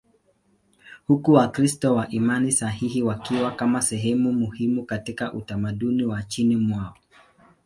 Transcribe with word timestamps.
huku 1.07 1.33
Wakristo 1.33 1.95
wa 1.95 2.09
imani 2.09 2.51
sahihi 2.51 3.01
wakiwa 3.03 3.51
kama 3.51 3.81
sehemu 3.81 4.33
muhimu 4.33 4.83
katika 4.85 5.33
utamaduni 5.33 6.03
wa 6.05 6.21
nchini 6.21 6.55
mwao. 6.55 6.97